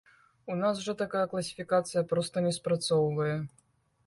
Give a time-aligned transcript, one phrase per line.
[0.53, 3.31] У нас жа такая класіфікацыя проста не спрацоўвае.